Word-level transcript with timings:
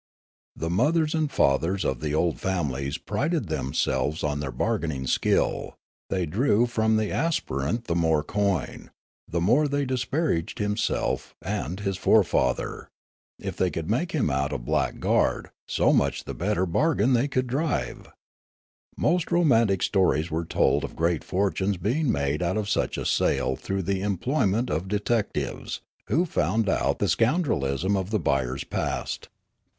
The 0.55 0.71
mothers 0.71 1.13
and 1.13 1.31
fathers 1.31 1.85
of 1.85 1.99
the 1.99 2.15
old 2.15 2.39
families 2.39 2.97
prided 2.97 3.49
themselves 3.49 4.23
on 4.23 4.39
their 4.39 4.49
bar 4.51 4.79
gaining 4.79 5.05
skill; 5.05 5.77
they 6.09 6.25
drew 6.25 6.65
from 6.65 6.97
the 6.97 7.11
aspirant 7.11 7.85
the 7.85 7.93
more 7.93 8.23
coin, 8.23 8.89
the 9.27 9.39
more 9.39 9.67
the\' 9.67 9.85
disparaged 9.85 10.57
himself 10.57 11.35
and 11.39 11.81
his 11.81 11.97
fore 11.97 12.23
father; 12.23 12.89
if 13.37 13.55
they 13.55 13.69
could 13.69 13.91
make 13.91 14.11
him 14.11 14.31
out 14.31 14.51
a 14.51 14.57
blackguard, 14.57 15.51
so 15.67 15.93
much 15.93 16.23
the 16.23 16.33
better 16.33 16.65
bargain 16.65 17.13
could 17.27 17.45
they 17.45 17.47
drive. 17.47 18.07
Most 18.97 19.31
ro 19.31 19.43
mantic 19.43 19.83
stories 19.83 20.31
were 20.31 20.45
told 20.45 20.83
of 20.83 20.95
great 20.95 21.23
fortunes 21.23 21.77
being 21.77 22.11
made 22.11 22.41
out 22.41 22.57
of 22.57 22.67
such 22.71 22.97
a 22.97 23.05
sale 23.05 23.55
through 23.55 23.83
the 23.83 24.01
employment 24.01 24.71
of 24.71 24.87
detectives, 24.87 25.81
who 26.07 26.25
found 26.25 26.67
out 26.67 26.97
the 26.97 27.05
scoundrelism 27.07 27.95
of 27.95 28.09
the 28.09 28.17
buyer's 28.19 28.63
past. 28.63 29.29